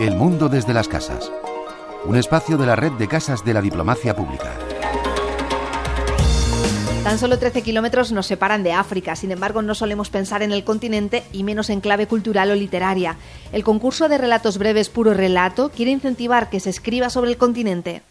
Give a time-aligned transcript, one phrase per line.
[0.00, 1.30] El mundo desde las casas.
[2.04, 4.50] Un espacio de la red de casas de la diplomacia pública.
[7.04, 10.64] Tan solo 13 kilómetros nos separan de África, sin embargo no solemos pensar en el
[10.64, 13.18] continente y menos en clave cultural o literaria.
[13.52, 18.02] El concurso de relatos breves Puro Relato quiere incentivar que se escriba sobre el continente.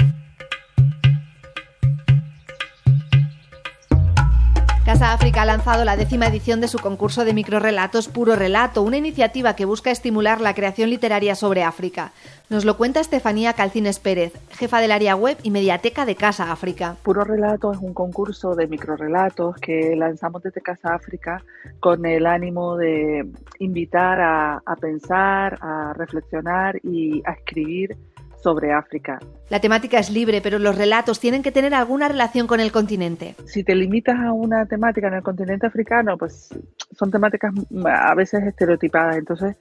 [5.01, 8.97] Casa África ha lanzado la décima edición de su concurso de microrelatos Puro Relato, una
[8.97, 12.11] iniciativa que busca estimular la creación literaria sobre África.
[12.51, 16.97] Nos lo cuenta Estefanía Calcines Pérez, jefa del área web y mediateca de Casa África.
[17.01, 21.43] Puro Relato es un concurso de microrelatos que lanzamos desde Casa África
[21.79, 23.27] con el ánimo de
[23.57, 27.97] invitar a, a pensar, a reflexionar y a escribir
[28.41, 29.19] sobre África.
[29.49, 33.35] La temática es libre, pero los relatos tienen que tener alguna relación con el continente.
[33.45, 36.49] Si te limitas a una temática en el continente africano, pues
[36.97, 37.53] son temáticas
[37.85, 39.17] a veces estereotipadas.
[39.17, 39.55] Entonces,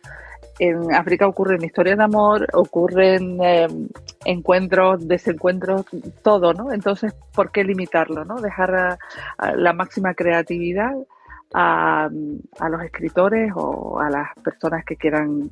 [0.59, 3.89] en África ocurren historias de amor, ocurren em,
[4.25, 5.87] encuentros, desencuentros,
[6.23, 6.73] todo, ¿no?
[6.73, 8.41] Entonces, ¿por qué limitarlo, no?
[8.41, 8.99] Dejar
[9.57, 10.95] la máxima creatividad
[11.55, 15.51] a, los escritores o a las personas que quieran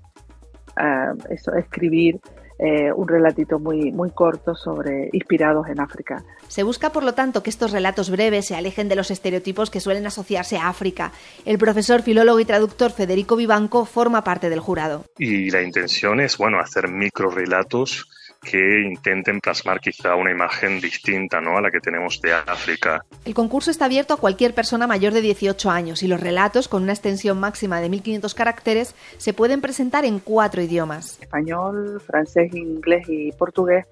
[0.81, 2.21] eh, eso, escribir
[2.59, 6.25] eh, un relatito muy, muy corto sobre inspirados en África.
[6.49, 9.81] Se busca, por lo tanto, que estos relatos breves se alejen de los estereotipos que
[9.81, 11.13] suelen asociarse a África.
[11.45, 15.05] El profesor, filólogo y traductor Federico Vivanco forma parte del jurado.
[15.19, 18.09] Y la intención es, bueno, hacer micro relatos
[18.41, 21.57] que intenten plasmar quizá una imagen distinta ¿no?
[21.57, 23.05] a la que tenemos de África.
[23.25, 26.83] El concurso está abierto a cualquier persona mayor de 18 años y los relatos, con
[26.83, 31.19] una extensión máxima de 1.500 caracteres, se pueden presentar en cuatro idiomas.
[31.21, 33.87] Español, francés, inglés y portugués,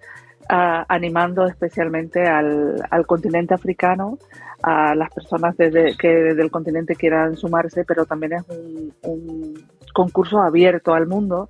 [0.48, 4.18] ah, animando especialmente al, al continente africano
[4.62, 9.66] a las personas desde, que desde el continente quieran sumarse, pero también es un, un,
[9.92, 11.48] concurso abierto al mundo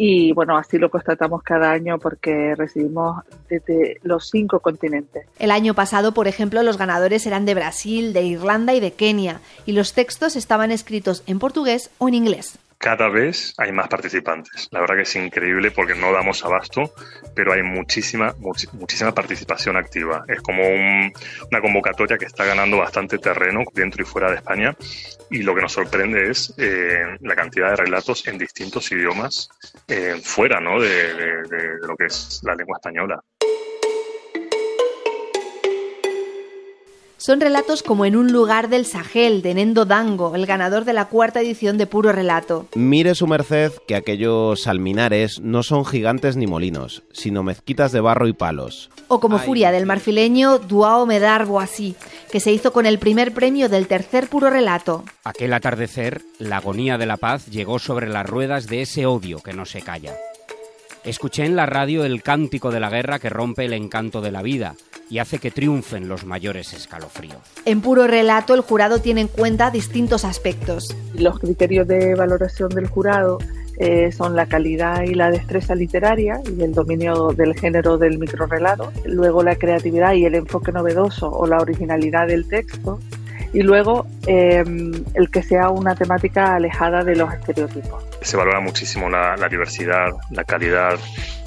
[0.00, 5.26] y bueno, así lo constatamos cada año porque recibimos desde los cinco continentes.
[5.40, 9.40] El año pasado, por ejemplo, los ganadores eran de Brasil, de Irlanda y de Kenia
[9.66, 14.68] y los textos estaban escritos en portugués o en inglés cada vez hay más participantes.
[14.70, 16.94] La verdad que es increíble porque no damos abasto,
[17.34, 18.34] pero hay muchísima,
[18.72, 20.24] muchísima participación activa.
[20.28, 24.76] Es como una convocatoria que está ganando bastante terreno dentro y fuera de España
[25.30, 29.50] y lo que nos sorprende es eh, la cantidad de relatos en distintos idiomas
[29.88, 30.80] eh, fuera ¿no?
[30.80, 31.44] de
[31.82, 33.22] lo que es la lengua española.
[37.20, 41.06] Son relatos como En un lugar del Sahel, de Nendo Dango, el ganador de la
[41.06, 42.68] cuarta edición de Puro Relato.
[42.76, 48.28] Mire su merced que aquellos alminares no son gigantes ni molinos, sino mezquitas de barro
[48.28, 48.88] y palos.
[49.08, 51.96] O como Furia del marfileño Duao Medar Boasí,
[52.30, 55.02] que se hizo con el primer premio del tercer Puro Relato.
[55.24, 59.54] Aquel atardecer, la agonía de la paz llegó sobre las ruedas de ese odio que
[59.54, 60.14] no se calla.
[61.02, 64.42] Escuché en la radio el cántico de la guerra que rompe el encanto de la
[64.42, 64.76] vida
[65.10, 67.38] y hace que triunfen los mayores escalofríos.
[67.64, 70.96] En puro relato, el jurado tiene en cuenta distintos aspectos.
[71.14, 73.38] Los criterios de valoración del jurado
[73.78, 78.92] eh, son la calidad y la destreza literaria y el dominio del género del microrelato,
[79.04, 82.98] luego la creatividad y el enfoque novedoso o la originalidad del texto,
[83.52, 88.04] y luego em, el que sea una temática alejada de los estereotipos.
[88.20, 90.98] Se valora muchísimo la, la diversidad, la calidad,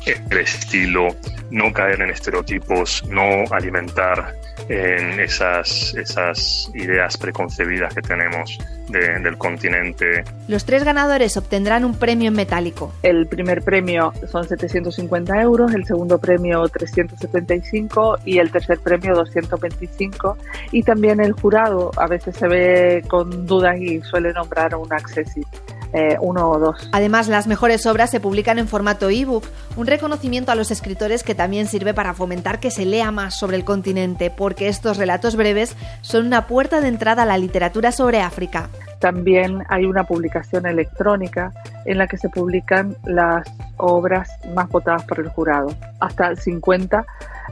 [0.06, 1.16] el estilo,
[1.52, 4.34] no caer en estereotipos, no alimentar
[4.70, 8.58] en esas, esas ideas preconcebidas que tenemos
[8.92, 10.24] del continente.
[10.48, 12.94] Los tres ganadores obtendrán un premio en metálico.
[13.04, 20.38] El primer premio son 750 euros, el segundo premio 375 y el tercer premio 225.
[20.72, 25.48] Y también el jurado a veces se ve con dudas y suele nombrar un accesible.
[25.94, 26.90] Eh, uno o dos.
[26.94, 29.44] Además, las mejores obras se publican en formato ebook,
[29.76, 33.58] un reconocimiento a los escritores que también sirve para fomentar que se lea más sobre
[33.58, 38.22] el continente, porque estos relatos breves son una puerta de entrada a la literatura sobre
[38.22, 38.70] África.
[39.00, 41.52] También hay una publicación electrónica
[41.86, 43.46] en la que se publican las
[43.78, 47.06] obras más votadas por el jurado, hasta 50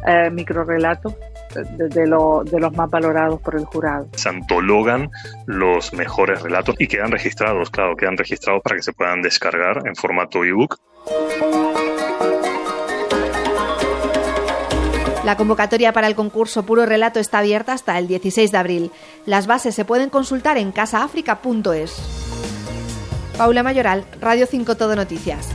[0.08, 1.14] eh, microrelatos
[1.54, 4.08] de, los más valorados por el jurado.
[4.14, 5.10] Se antologan
[5.46, 9.96] los mejores relatos y quedan registrados, claro, quedan registrados para que se puedan descargar en
[9.96, 10.78] formato ebook.
[15.26, 18.92] La convocatoria para el concurso Puro Relato está abierta hasta el 16 de abril.
[19.26, 22.02] Las bases se pueden consultar en casaafrica.es.
[23.38, 25.50] Paula Mayoral, Radio 5 Todo Noticias.